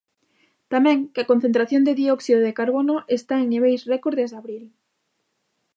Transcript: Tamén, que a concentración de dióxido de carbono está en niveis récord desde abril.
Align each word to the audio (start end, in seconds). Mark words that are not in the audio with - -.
Tamén, 0.73 0.99
que 1.13 1.19
a 1.23 1.29
concentración 1.31 1.81
de 1.85 1.93
dióxido 2.01 2.39
de 2.45 2.55
carbono 2.59 2.95
está 3.17 3.35
en 3.39 3.47
niveis 3.53 3.81
récord 3.91 4.15
desde 4.17 4.39
abril. 4.41 4.63